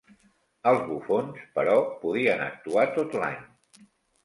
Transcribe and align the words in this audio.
Els 0.71 0.79
bufons, 0.87 1.43
però, 1.59 1.77
podien 2.07 2.43
actuar 2.49 2.89
tot 2.99 3.17
l'any. 3.21 3.39